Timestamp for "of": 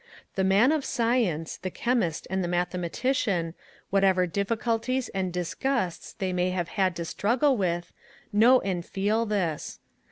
0.71-0.83